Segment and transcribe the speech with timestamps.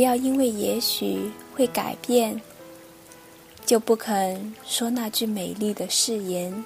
[0.00, 2.40] 不要因为也许会改变，
[3.66, 6.64] 就不肯说那句美丽的誓言。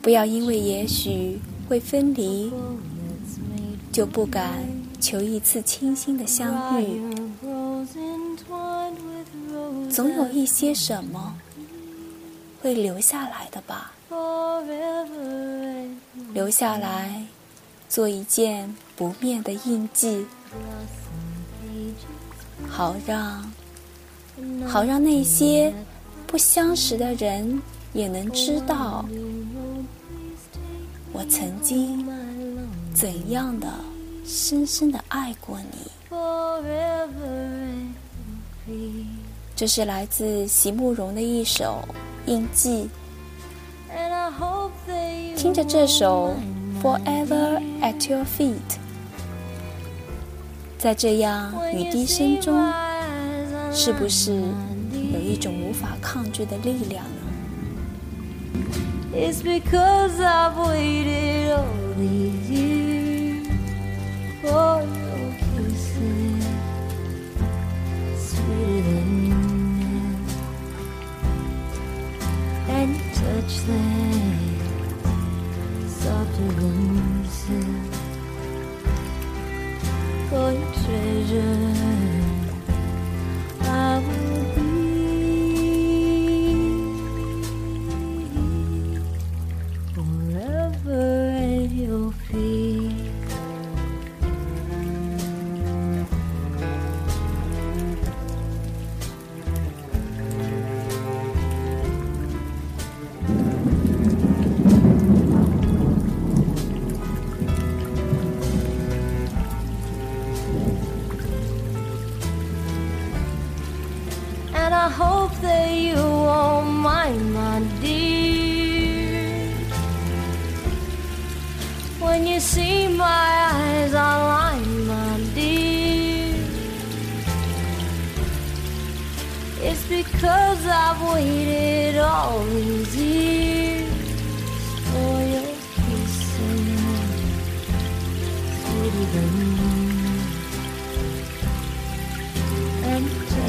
[0.00, 1.38] 不要因为也许
[1.68, 2.50] 会分离，
[3.92, 4.66] 就不敢
[4.98, 7.02] 求一次清新的相遇。
[9.90, 11.36] 总有一些什么
[12.62, 13.92] 会留下来的吧，
[16.32, 17.26] 留下来
[17.90, 20.24] 做一件不灭的印记，
[22.76, 23.52] 好让
[24.66, 25.72] 好让那些
[26.26, 29.04] 不相识的人也能知道，
[31.12, 32.04] 我曾经
[32.92, 33.68] 怎样的
[34.24, 35.92] 深深的爱过你。
[39.54, 41.78] 这是来自席慕容的一首
[42.28, 42.88] 《印记》。
[45.36, 46.34] 听着这首
[46.82, 48.58] 《Forever at Your Feet》，
[50.84, 52.70] 在这样雨滴声中，
[53.72, 54.34] 是不是
[55.14, 57.22] 有一种无法抗拒的力量呢
[59.14, 61.64] ？It's because I've waited all
[61.96, 63.46] these years
[64.42, 66.44] for your kisses,
[68.18, 69.40] sweeter than
[72.68, 74.52] and touch them
[75.88, 77.13] softer than
[81.34, 81.63] treasure,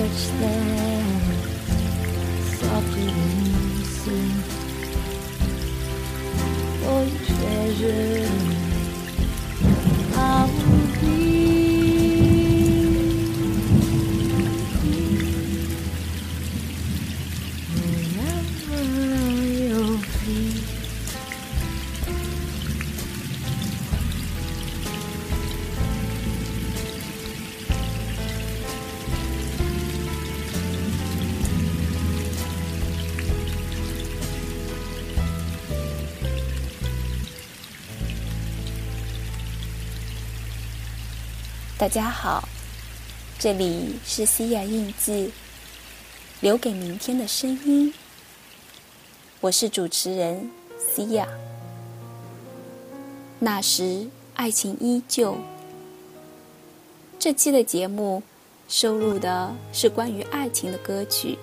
[0.08, 1.36] touch that
[2.60, 3.12] softer
[6.82, 8.25] than treasure.
[41.86, 42.50] 大家好，
[43.38, 45.32] 这里是西雅印记，
[46.42, 47.94] 留给明天的声音。
[49.40, 51.28] 我是主持人西雅。
[53.38, 55.38] 那时爱情依旧。
[57.20, 58.24] 这期的节目
[58.68, 61.38] 收录的是关于爱情的歌曲，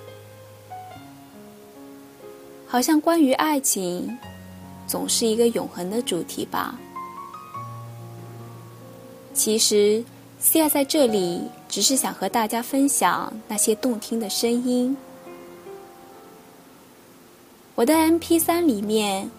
[2.67, 4.19] 好像关于爱情
[4.89, 6.77] 总是一个永恒的主题吧。
[9.33, 10.05] 其实。
[10.43, 14.97] 西亚在这里只是想和大家分享那些动听的声音。
[17.77, 19.31] 我的 MP 三里面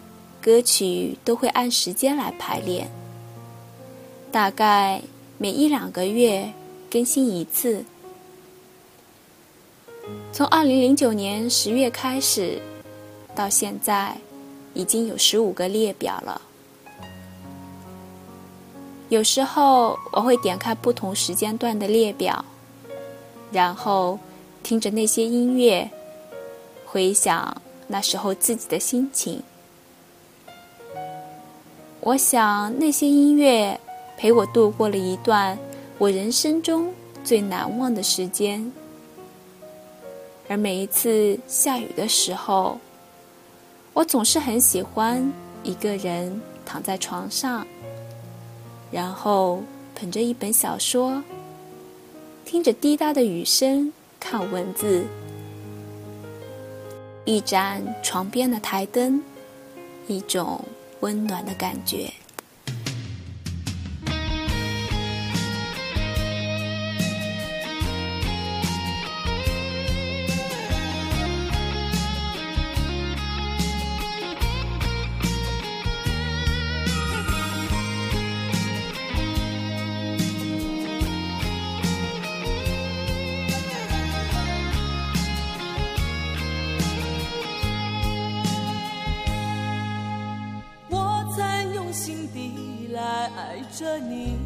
[0.41, 2.89] 歌曲都会按时间来排练，
[4.31, 5.01] 大概
[5.37, 6.49] 每一两个月
[6.89, 7.83] 更新一次。
[10.31, 12.61] 从二零零九年十月开始，
[13.35, 14.15] 到现在
[14.73, 16.41] 已经有十五个列表了。
[19.09, 22.43] 有时候我会点开不同时间段的列表，
[23.51, 24.17] 然后
[24.63, 25.89] 听着那些音乐，
[26.85, 29.43] 回想那时候自己的心情。
[31.99, 33.79] 我想那些音乐
[34.17, 35.57] 陪我度过了一段
[35.97, 36.91] 我人生中
[37.23, 38.71] 最难忘的时间。
[40.49, 42.79] 而每一次下雨的时候，
[43.93, 45.31] 我总是很喜欢
[45.63, 47.65] 一个人躺在床上。
[48.93, 49.63] 然后
[49.95, 51.23] 捧着一本小说，
[52.45, 55.03] 听着滴答的雨声，看文字。
[57.25, 59.23] 一盏床边的台灯，
[60.07, 60.63] 一种
[60.99, 62.13] 温暖的感觉。
[92.07, 93.01] 地来
[93.35, 94.37] 爱着你。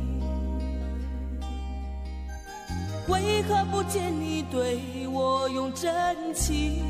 [3.08, 6.84] 为何不见你对我用真情？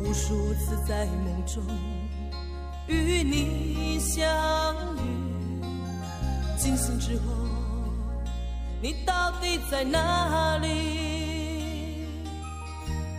[0.00, 1.62] 无数次在梦中
[2.88, 4.24] 与你相
[4.96, 5.60] 遇，
[6.56, 7.22] 惊醒之后，
[8.80, 12.06] 你到底在哪里？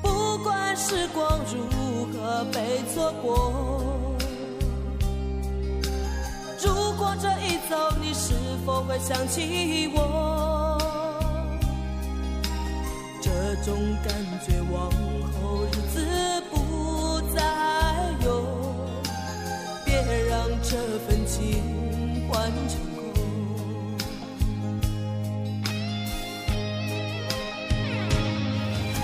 [0.02, 3.54] 不管时光如何被错过，
[7.70, 8.34] 走，你是
[8.66, 10.78] 否会想起我？
[13.22, 13.30] 这
[13.64, 13.74] 种
[14.04, 14.14] 感
[14.46, 15.96] 觉往后日子
[16.52, 17.42] 不再
[18.26, 18.28] 有，
[19.86, 19.94] 别
[20.30, 20.76] 让这
[21.08, 23.02] 份情换成空。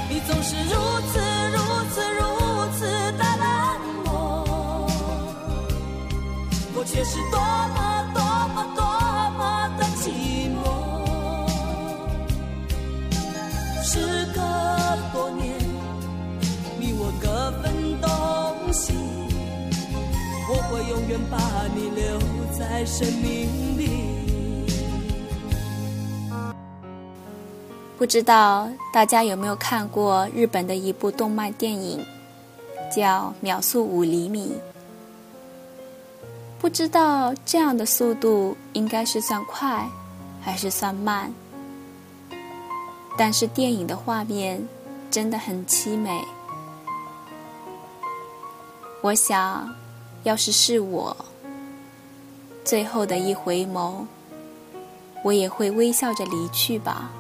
[0.10, 0.74] 你总是如
[1.08, 1.20] 此
[1.54, 1.58] 如
[1.94, 2.22] 此如
[2.74, 2.80] 此
[3.18, 3.44] 的冷
[4.04, 4.08] 漠，
[6.76, 7.40] 我却是多
[21.30, 22.20] 把你留
[22.58, 24.10] 在生命里。
[27.98, 32.06] 不知道大家有没有看过日本的一部动漫电影，
[32.96, 34.54] 叫《秒速五厘米》。
[36.60, 39.86] 不知道这样的速度应该是算快，
[40.42, 41.34] 还是算慢？
[43.18, 44.66] 但是电影的画面
[45.12, 46.24] 真的很凄美。
[49.02, 49.74] 我想，
[50.24, 51.16] 要是是我，
[52.66, 54.06] 最后的一回眸，
[55.24, 57.12] 我也会微笑着离去吧。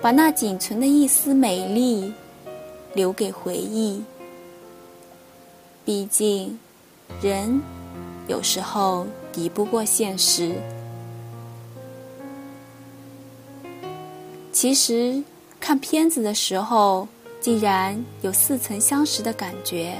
[0.00, 2.12] 把那仅存的一丝美丽
[2.94, 4.02] 留给回忆。
[5.84, 6.58] 毕竟，
[7.22, 7.60] 人
[8.26, 10.54] 有时候敌不过现实。
[14.52, 15.22] 其实，
[15.58, 17.08] 看片子的时候，
[17.40, 19.96] 竟然有似曾相识的感觉。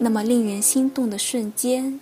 [0.00, 1.98] 那么令人心动的瞬间，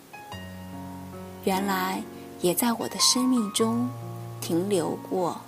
[1.44, 2.02] 原来
[2.42, 3.88] 也在我的生命中
[4.40, 5.40] 停留过。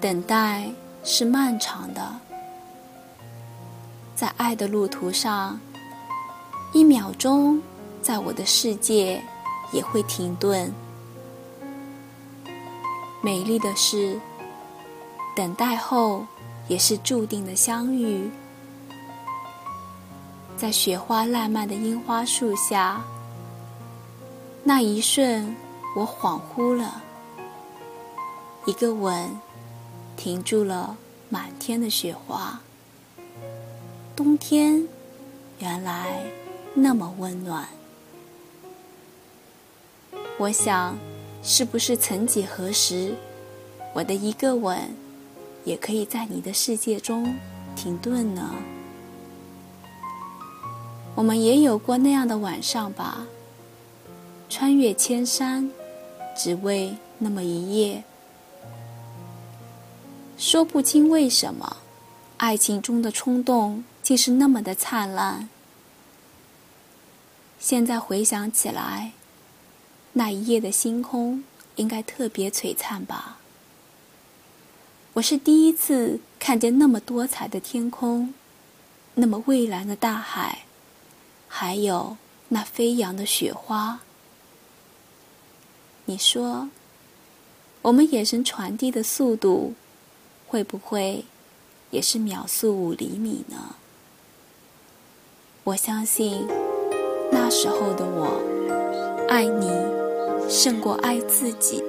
[0.00, 0.70] 等待
[1.02, 2.20] 是漫长的，
[4.14, 5.58] 在爱的路途上，
[6.72, 7.60] 一秒钟，
[8.00, 9.20] 在我的世界
[9.72, 10.72] 也会停顿。
[13.22, 14.20] 美丽的是，
[15.34, 16.24] 等待后
[16.68, 18.30] 也是注定的相遇。
[20.56, 23.04] 在雪花烂漫的樱花树下，
[24.64, 25.54] 那一瞬，
[25.94, 27.02] 我恍惚了，
[28.66, 29.30] 一个吻。
[30.16, 30.96] 停住了
[31.28, 32.58] 满天的雪花，
[34.16, 34.88] 冬天
[35.58, 36.24] 原来
[36.72, 37.68] 那么温暖。
[40.38, 40.96] 我想，
[41.42, 43.14] 是不是曾几何时，
[43.92, 44.78] 我的一个吻，
[45.64, 47.36] 也可以在你的世界中
[47.76, 48.54] 停顿呢？
[51.16, 53.26] 我们也有过那样的晚上吧，
[54.50, 55.70] 穿越千山，
[56.36, 58.04] 只为那么一夜。
[60.36, 61.78] 说不清为什么，
[62.36, 65.48] 爱情中的冲动竟是那么的灿烂。
[67.58, 69.12] 现在回想起来，
[70.12, 71.42] 那一夜的星空
[71.76, 73.38] 应该特别璀璨吧。
[75.14, 78.34] 我是第一次看见那么多彩的天空，
[79.14, 80.65] 那么蔚蓝的大海，
[81.58, 82.18] 还有
[82.50, 84.00] 那飞扬的雪花。
[86.04, 86.68] 你说，
[87.80, 89.72] 我们眼神传递的速度？
[90.46, 91.24] 会不会
[91.90, 93.76] 也是秒速五厘米呢？
[95.64, 96.46] 我相信
[97.32, 99.70] 那时候的我，爱你
[100.50, 101.82] 胜过爱自己。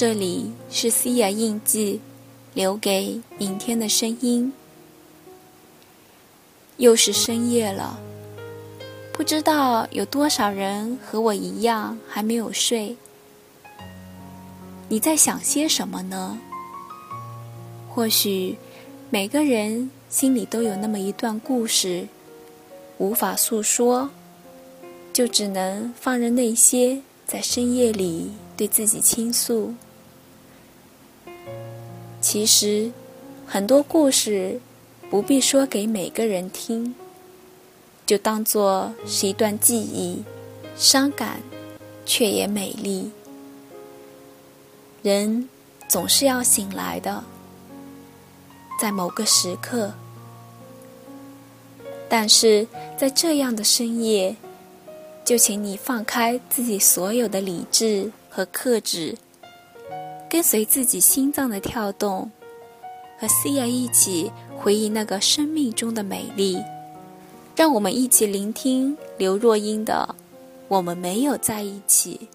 [0.00, 2.00] 这里是西雅印记，
[2.54, 4.52] 留给明天的声音。
[6.76, 7.98] 又是深夜了，
[9.12, 12.96] 不知道有多少人和我一样还没有睡。
[14.88, 16.38] 你在想些什么呢？
[17.88, 18.56] 或许
[19.10, 22.06] 每个人心里都有那么一段故事，
[22.98, 24.08] 无法诉说，
[25.12, 29.74] 就只能放任那些在深夜里对自己倾诉。
[32.30, 32.92] 其实，
[33.46, 34.60] 很多故事
[35.08, 36.94] 不必说给每个人听，
[38.04, 40.24] 就当做是一段记忆，
[40.76, 41.40] 伤感，
[42.04, 43.10] 却也美丽。
[45.00, 45.48] 人
[45.88, 47.24] 总是要醒来的，
[48.78, 49.94] 在某个时刻。
[52.10, 52.68] 但是
[52.98, 54.36] 在这样的深夜，
[55.24, 59.16] 就请你放开自己所有的理智和克制。
[60.30, 62.30] 跟随自己心脏的跳动，
[63.18, 66.62] 和 Cia 一起回忆那个生命中的美丽。
[67.56, 70.08] 让我们一起聆听刘若英的
[70.68, 72.28] 《我们没有在一起》。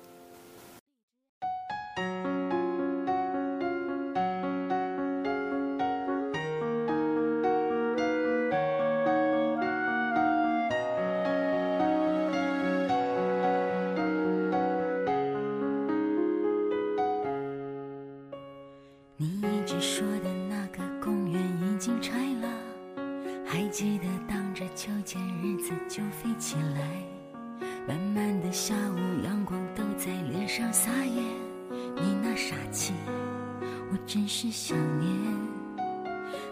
[34.14, 35.10] 真是想念。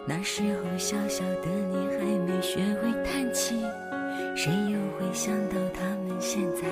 [0.04, 3.54] 那时候小小的你还没学会叹气，
[4.34, 6.62] 谁又会想到他们现在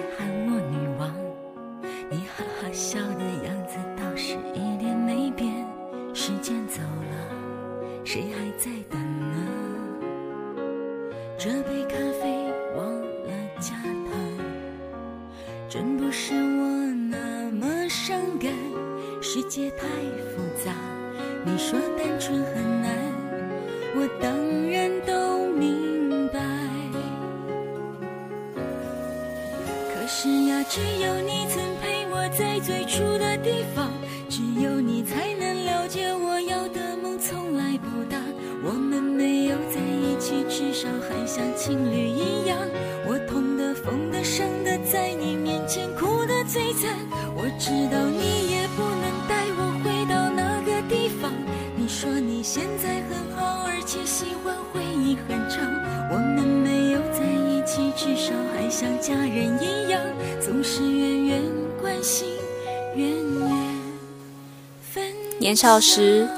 [65.39, 66.29] 年少时，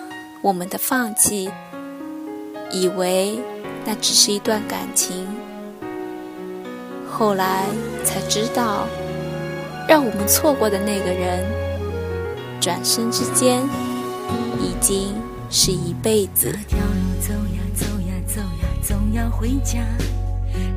[0.43, 1.51] 我们的放弃，
[2.71, 3.39] 以为
[3.85, 5.27] 那只是一段感情，
[7.11, 7.67] 后来
[8.05, 8.87] 才知道，
[9.89, 11.45] 让我们错过的那个人，
[12.61, 13.63] 转身之间，
[14.61, 15.15] 已经
[15.51, 16.51] 是一辈子。
[16.53, 19.81] 那条路走呀走呀走呀，总要回家。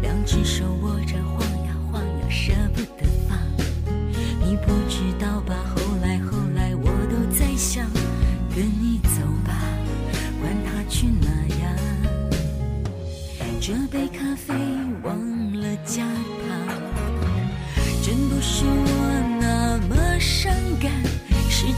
[0.02, 3.38] 两只手握着，晃呀晃呀，舍不得放。
[4.42, 4.98] 你不知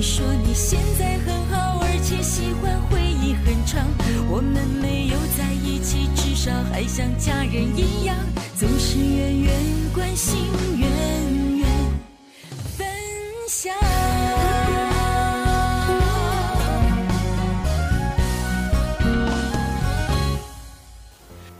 [0.00, 3.86] 你说你现在很好，而且喜欢回忆很长。
[4.30, 8.16] 我们没有在一起，至少还像家人一样，
[8.58, 9.52] 总是远远
[9.92, 10.38] 关心，
[10.78, 10.88] 远
[11.58, 11.68] 远
[12.78, 12.86] 分
[13.46, 13.74] 享。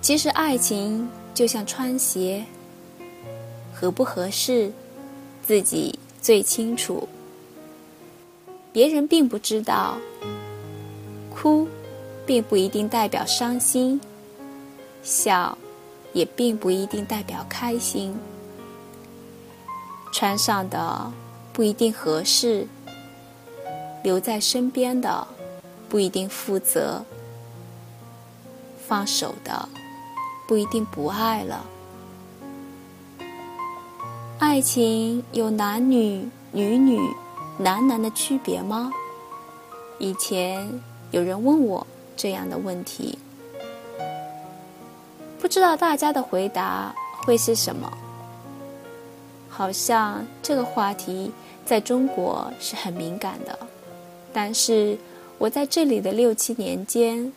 [0.00, 2.42] 其实爱情就像穿鞋，
[3.74, 4.72] 合不合适，
[5.46, 7.06] 自己最清楚。
[8.72, 9.96] 别人并不知道，
[11.34, 11.68] 哭。
[12.26, 14.00] 并不一定代表伤心，
[15.02, 15.58] 笑
[16.12, 18.14] 也并不一定代表开心。
[20.12, 21.10] 穿上的
[21.52, 22.68] 不一定合适，
[24.04, 25.26] 留在身边的
[25.88, 27.04] 不一定负责，
[28.86, 29.68] 放手的
[30.46, 31.66] 不一定不爱了。
[34.38, 37.00] 爱情有男女、女女、
[37.62, 38.90] 男男的区别吗？
[39.98, 41.86] 以前有人问我。
[42.16, 43.18] 这样的问题，
[45.40, 46.94] 不知道大家的回答
[47.24, 47.90] 会是什么？
[49.48, 51.32] 好像这个话题
[51.64, 53.58] 在中国是很敏感的，
[54.34, 54.98] 但是
[55.38, 57.32] 我在这里的六七年间，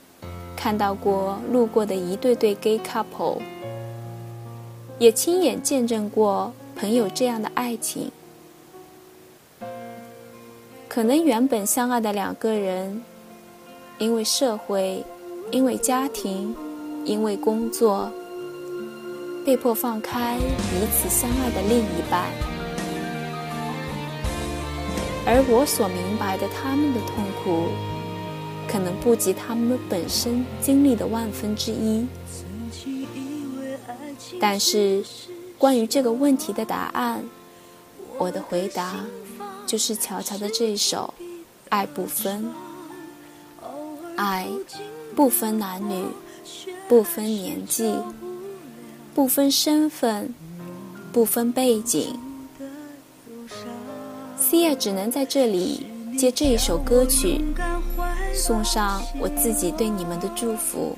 [0.54, 3.42] 看到过路过的一对对 gay couple，
[5.00, 8.12] 也亲眼见证过朋友这样的爱情。
[10.94, 13.02] 可能原本相爱的两个人。
[13.98, 15.04] 因为社会，
[15.50, 16.56] 因为家庭，
[17.04, 18.12] 因为工作，
[19.44, 22.30] 被迫放开彼此相爱的另一半，
[25.26, 27.70] 而我所明白的他们的痛苦，
[28.68, 32.06] 可能不及他们本身经历的万分之一。
[34.40, 35.04] 但是，
[35.58, 37.24] 关于这个问题的答案，
[38.20, 38.98] 我的回答
[39.74, 41.12] 就是乔乔的这一首
[41.70, 42.46] 《爱不分》。
[44.16, 44.48] 爱
[45.16, 46.06] 不分男女，
[46.88, 47.92] 不分年纪，
[49.16, 50.32] 不分身份，
[51.12, 52.20] 不分背景。
[54.40, 55.88] Cia 只能在这里
[56.20, 57.44] 借这一首歌曲，
[58.32, 60.96] 送上我自己对你们的祝福。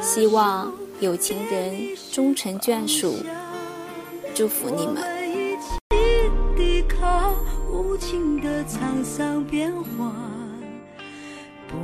[0.00, 3.16] 希望有情人终成眷属，
[4.34, 5.17] 祝福你们。
[7.98, 10.12] 情的沧桑变化，
[11.66, 11.76] 不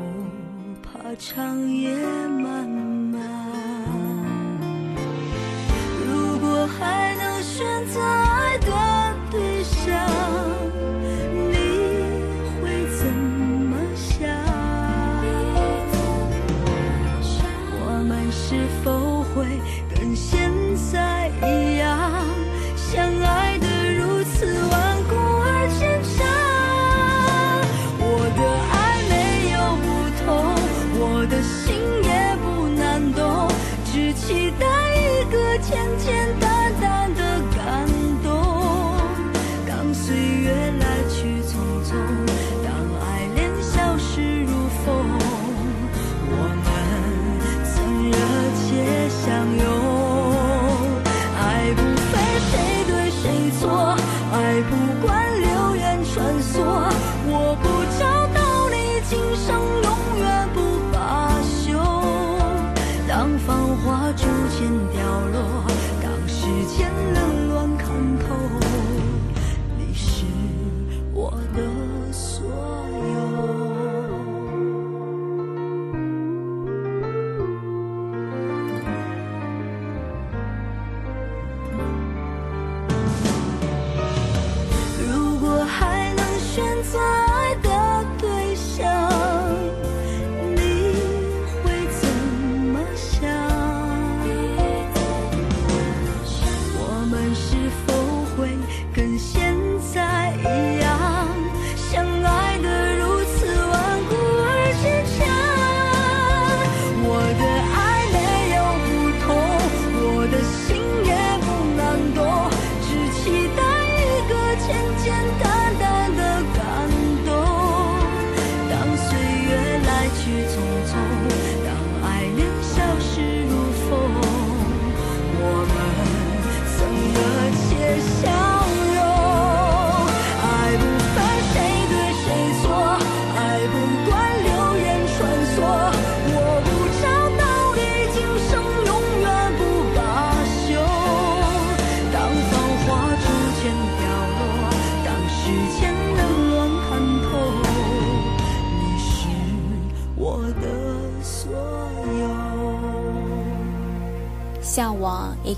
[0.83, 1.95] 怕长夜
[2.29, 3.21] 漫漫。
[6.07, 8.54] 如果还能选择爱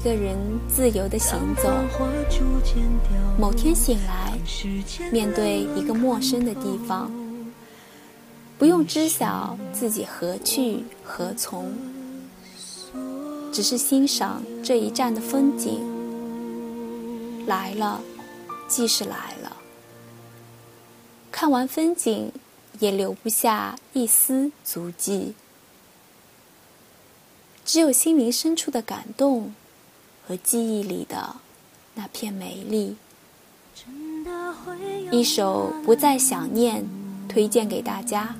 [0.06, 0.38] 个人
[0.68, 1.68] 自由的行走。
[3.36, 4.38] 某天醒来，
[5.10, 7.10] 面对一个陌生的地方，
[8.56, 11.76] 不用知晓自己何去何从，
[13.52, 15.84] 只是欣赏这一站的风景。
[17.48, 18.00] 来了，
[18.68, 19.56] 即是来了。
[21.32, 22.30] 看完风景，
[22.78, 25.34] 也留不下一丝足迹。
[27.64, 29.52] 只有心灵深处的感动
[30.26, 31.36] 和记忆里的
[31.94, 32.96] 那片美丽。
[35.10, 36.82] 一首《不再想念》
[37.28, 38.34] 推荐给大家。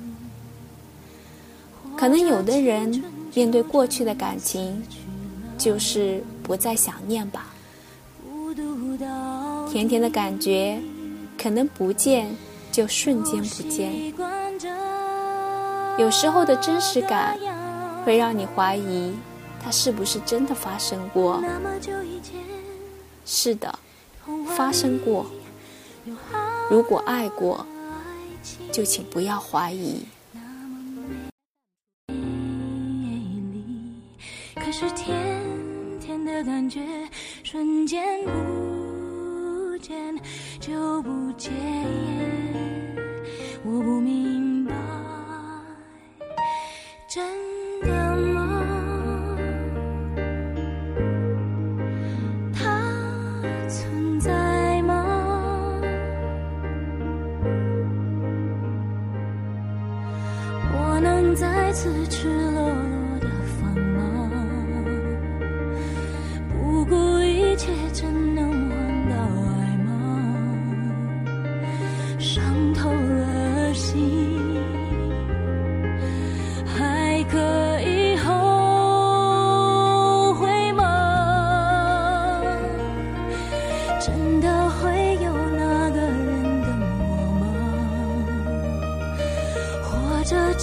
[1.95, 4.83] 可能有的人面对过去的感情，
[5.57, 7.53] 就是不再想念吧。
[9.71, 10.81] 甜甜的感觉，
[11.41, 12.35] 可能不见
[12.71, 14.13] 就瞬间不见。
[15.97, 17.37] 有时候的真实感。
[18.05, 19.11] 会让你怀疑，
[19.67, 21.43] 它是不是真的发生过？
[23.25, 23.77] 是的，
[24.55, 25.25] 发生过。
[26.69, 27.67] 如果爱过，
[28.71, 30.05] 就请不要怀疑。
[34.55, 36.79] 可是甜甜的感觉
[37.43, 40.17] 瞬间不见
[40.61, 41.51] 就不见，
[43.65, 44.73] 我不明白，
[47.09, 47.56] 真
[61.77, 62.56] 自知。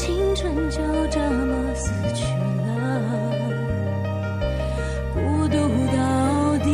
[0.04, 2.26] 青春就这么死去
[2.60, 2.62] 了
[5.14, 5.56] 孤独
[5.96, 6.68] 到底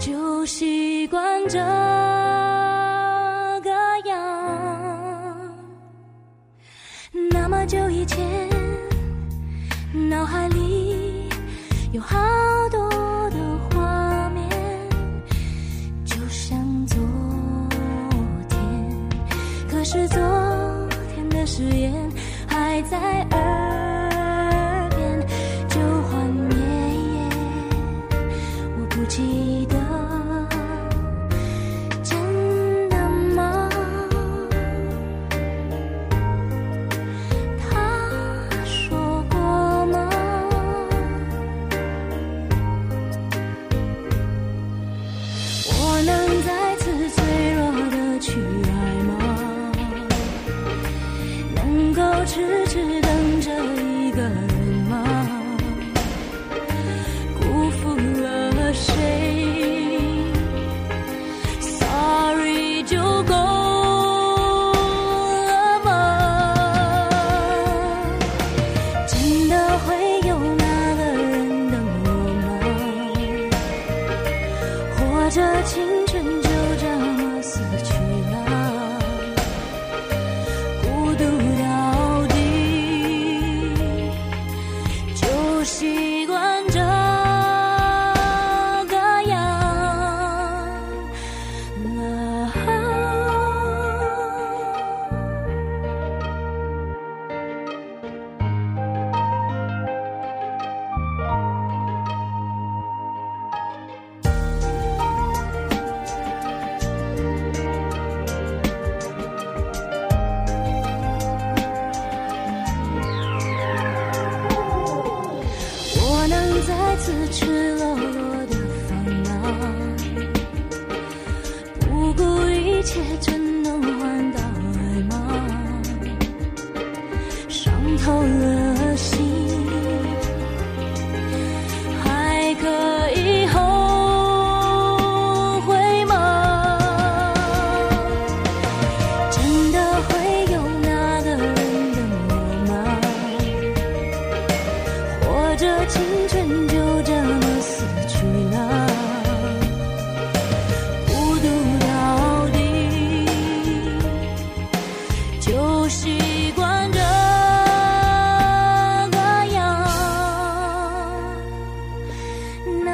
[0.00, 1.56] 就习惯这
[3.62, 3.70] 个
[4.06, 4.18] 样。
[7.30, 8.39] 那么久以前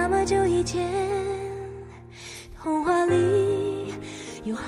[0.08, 0.88] 那么久以前，
[2.62, 3.92] 童话里
[4.44, 4.62] 有好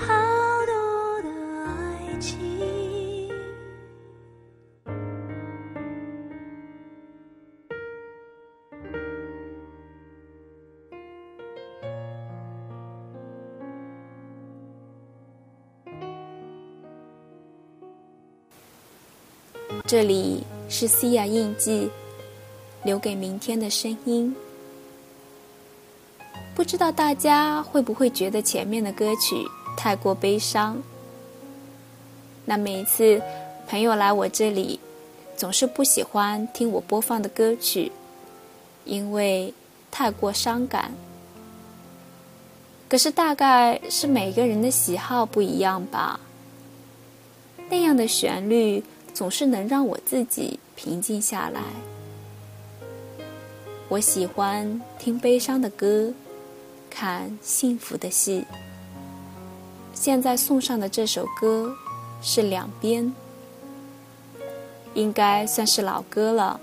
[0.65, 1.29] 多的
[1.63, 2.37] 爱情。
[19.87, 21.89] 这里是西亚印记，
[22.83, 24.35] 留给明天的声音。
[26.59, 30.75] 不知道大家会不会觉得前面的歌曲太过悲伤？
[32.43, 33.21] 那每一次
[33.65, 34.77] 朋友来我这里，
[35.37, 37.93] 总是不喜欢听我播放的歌曲，
[38.83, 39.53] 因为
[39.89, 40.91] 太过伤感。
[42.89, 46.19] 可是大概是每个人的喜好不一样吧。
[47.69, 51.61] 那样的旋律总是能让我自己平静下来。
[53.87, 56.13] 我喜欢听悲伤的歌，
[56.89, 58.45] 看幸福的戏。
[59.93, 61.75] 现在送上的这首歌
[62.21, 63.05] 是《两边》，
[64.93, 66.59] 应该算是老歌了。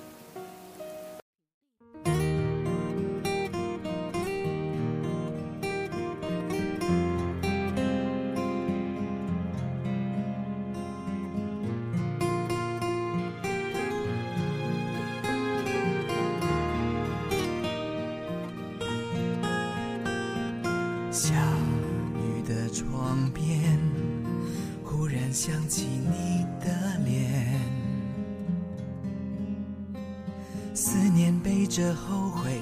[31.77, 32.59] 着后悔，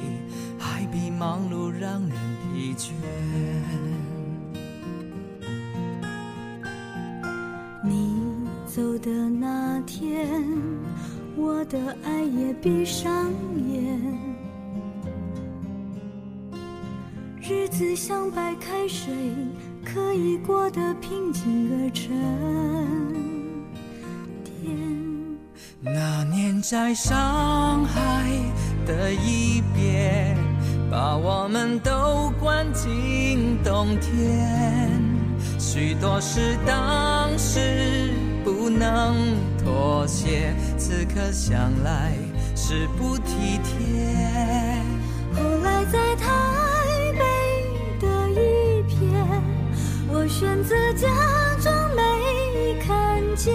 [0.58, 2.18] 还比忙碌让人
[2.52, 2.90] 疲倦。
[7.84, 8.20] 你
[8.66, 10.28] 走的那天，
[11.36, 13.30] 我的爱也闭上
[13.68, 14.02] 眼。
[17.40, 19.14] 日子像白开水，
[19.84, 22.10] 可以过得平静而沉
[24.42, 24.76] 淀。
[25.80, 28.32] 那年在上海
[28.86, 30.36] 的一别，
[30.90, 35.00] 把我们都关进冬天。
[35.58, 38.10] 许多事当时
[38.44, 40.54] 不不能妥协。
[40.78, 42.14] 此刻想来
[42.56, 44.16] 是不体贴。
[45.34, 46.32] 后来在台
[47.12, 47.20] 北
[48.00, 49.12] 的一片，
[50.08, 51.06] 我选择假
[51.60, 53.52] 装没看见，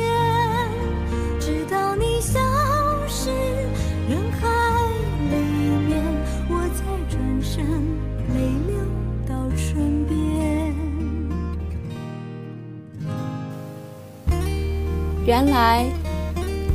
[15.30, 15.86] 原来，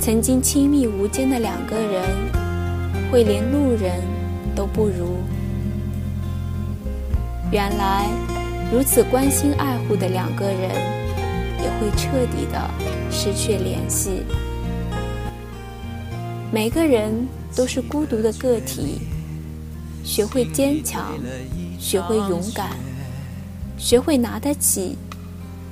[0.00, 2.04] 曾经亲密无间的两个人，
[3.10, 4.00] 会连路人
[4.54, 5.16] 都不如。
[7.50, 8.08] 原来，
[8.72, 10.70] 如此关心爱护的两个人，
[11.60, 12.70] 也会彻底的
[13.10, 14.22] 失去联系。
[16.52, 19.00] 每个人都是孤独的个体，
[20.04, 21.12] 学会坚强，
[21.76, 22.70] 学会勇敢，
[23.76, 24.96] 学会拿得起，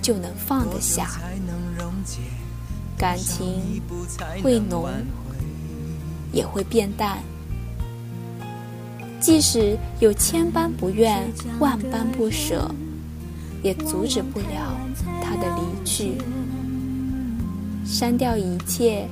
[0.03, 1.21] 就能放得下。
[3.03, 3.83] 感情
[4.45, 4.89] 会浓，
[6.33, 7.19] 也会变淡。
[9.19, 12.73] 即使有千般不愿，万般不舍，
[13.61, 14.79] 也阻止不了
[15.21, 16.13] 他的离去。
[17.85, 19.09] 删掉一切，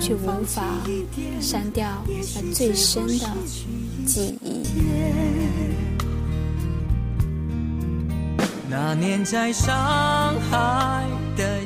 [0.00, 0.62] 却无法
[1.42, 3.26] 删掉那最深的
[4.06, 4.62] 记忆。
[8.70, 9.74] 那年在上
[10.50, 11.04] 海
[11.36, 11.62] 的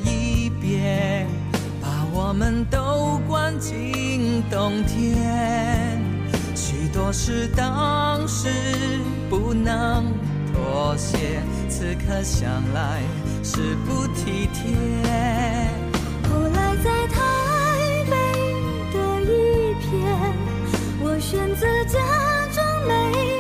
[1.81, 6.01] 把我们都关进冬天。
[6.55, 8.49] 许多事当时
[9.29, 10.13] 不能
[10.53, 13.01] 妥协，此刻想来
[13.43, 14.73] 是不体贴。
[16.29, 17.21] 后来在台
[18.11, 18.13] 北
[18.93, 19.91] 的一片，
[21.03, 21.99] 我选择假
[22.53, 23.32] 装没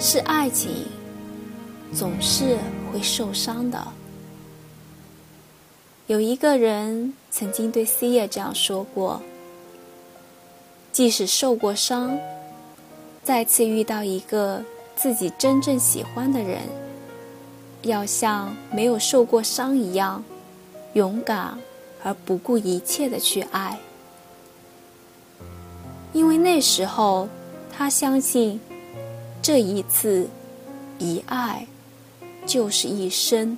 [0.00, 0.86] 是爱情，
[1.92, 2.56] 总是
[2.92, 3.84] 会受伤的。
[6.06, 9.20] 有一个人曾经对 C 叶这样说过
[10.92, 12.16] ：“即使受过伤，
[13.24, 14.62] 再次遇到一个
[14.94, 16.60] 自己真正喜欢的人，
[17.82, 20.22] 要像没有受过伤一样，
[20.92, 21.58] 勇敢
[22.04, 23.76] 而不顾一切的去爱。
[26.12, 27.28] 因为那时候，
[27.76, 28.60] 他相信。”
[29.48, 30.28] 这一次，
[30.98, 31.66] 一爱
[32.44, 33.56] 就是一生。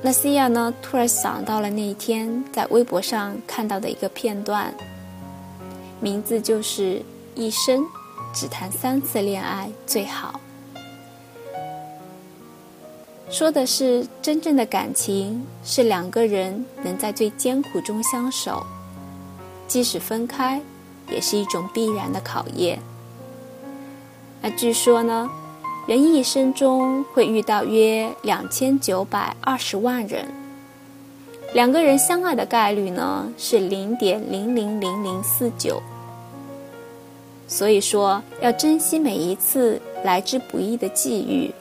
[0.00, 0.72] 那西亚呢？
[0.80, 4.72] 突然想到了那一天在微博上看到的一个片段，
[5.98, 7.02] 名字就是
[7.34, 7.84] “一生
[8.32, 10.38] 只谈三次恋爱最好”，
[13.28, 18.64] 说的是真正的感情是两个人能在最艰苦中相守，
[19.66, 20.62] 即使分开。
[21.10, 22.78] 也是一种必然的考验。
[24.42, 25.30] 那据说呢，
[25.86, 30.26] 人一生中会遇到约两千九百二十万人，
[31.54, 35.82] 两个人相爱的概率呢是零点零零零零四九。
[37.48, 41.52] 所以说，要珍惜每一次来之不易的际遇。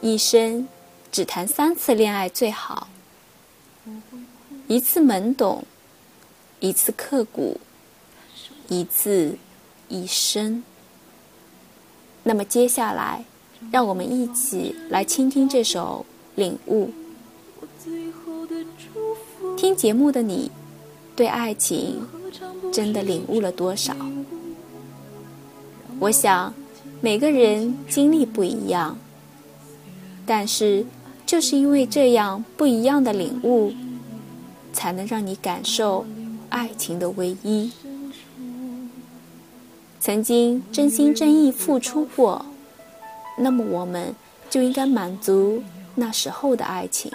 [0.00, 0.66] 一生
[1.12, 2.88] 只谈三次恋爱最好，
[4.66, 5.64] 一次懵懂，
[6.60, 7.60] 一次刻骨。
[8.68, 9.36] 一次
[9.88, 10.62] 一生。
[12.22, 13.24] 那么接下来，
[13.70, 16.06] 让我们一起来倾听这首
[16.40, 16.86] 《领悟》。
[19.56, 20.50] 听节目的你，
[21.14, 22.06] 对爱情
[22.72, 23.94] 真的领悟了多少？
[26.00, 26.52] 我想，
[27.00, 28.98] 每个人经历不一样，
[30.26, 30.84] 但是
[31.24, 33.72] 就是因为这样不一样的领悟，
[34.72, 36.04] 才能让你感受
[36.48, 37.70] 爱情的唯一。
[40.04, 42.44] 曾经真心真意付出过，
[43.38, 44.14] 那么我们
[44.50, 45.62] 就应该满足
[45.94, 47.10] 那时候的爱情。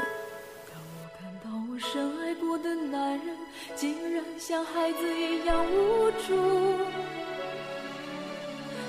[1.77, 3.37] 深爱过的男人，
[3.75, 6.35] 竟然像孩子一样无助。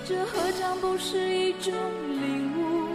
[0.09, 1.75] 这何尝不是一种
[2.09, 2.89] 领悟？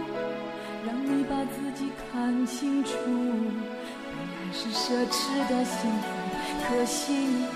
[0.84, 2.90] 让你把自己看清楚。
[2.98, 6.08] 被爱是奢侈的幸福，
[6.68, 7.46] 可惜你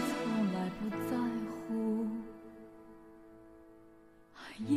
[4.68, 4.76] 一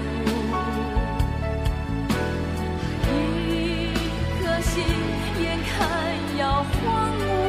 [5.81, 7.40] 还要荒芜。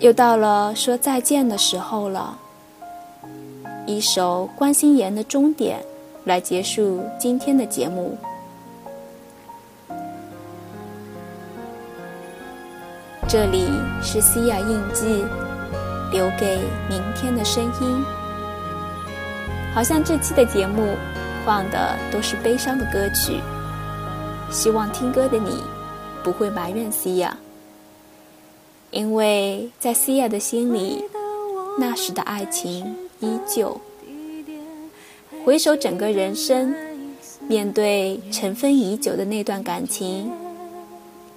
[0.00, 2.38] 又到了说再见的时候了，
[3.86, 5.84] 一首关心妍的终点
[6.24, 8.16] 来结束今天的节目。
[13.28, 13.68] 这里
[14.02, 15.22] 是西亚印记，
[16.10, 18.04] 留给明天的声音。
[19.74, 20.96] 好像这期的节目
[21.44, 23.38] 放的都是悲伤的歌曲，
[24.50, 25.62] 希望听歌的你
[26.24, 27.36] 不会埋怨西亚。
[28.90, 31.04] 因为在西亚的心里，
[31.78, 33.80] 那时的爱情依旧。
[35.44, 36.74] 回首整个人生，
[37.46, 40.30] 面对尘封已久的那段感情，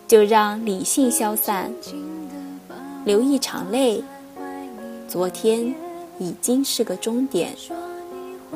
[0.07, 1.71] 就让理性消散，
[3.05, 4.03] 流一场泪。
[5.07, 5.75] 昨天
[6.17, 7.55] 已经是个终点，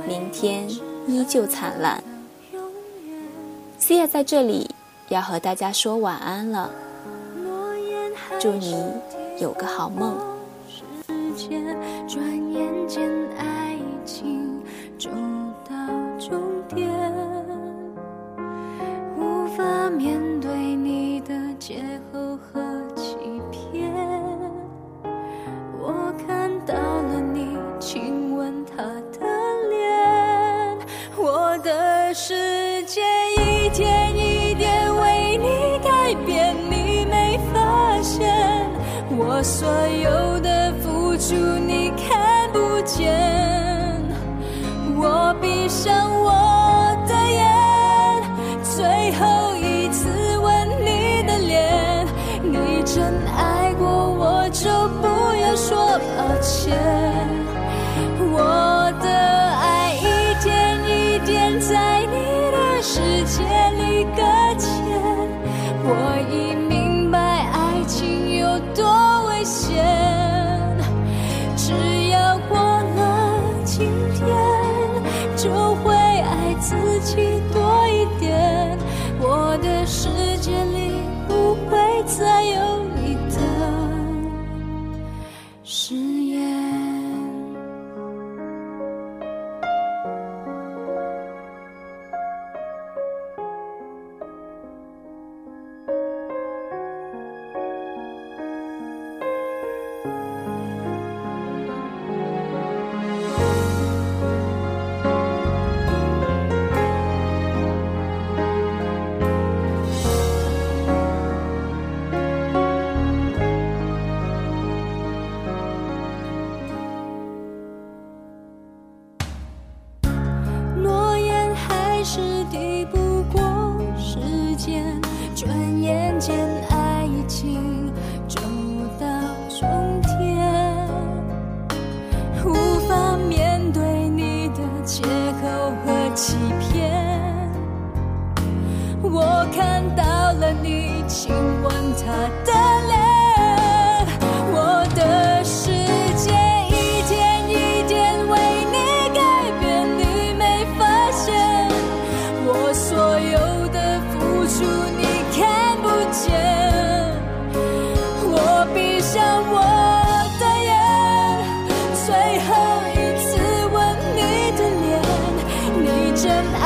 [0.07, 0.67] 明天
[1.07, 2.03] 依旧灿烂。
[3.77, 4.71] 西亚在这里
[5.09, 6.71] 要和大家说晚安了。
[8.39, 8.75] 祝你
[9.39, 10.36] 有个好梦。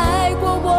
[0.02, 0.70] 爱过我